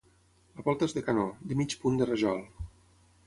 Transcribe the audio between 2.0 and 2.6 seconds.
de rajol.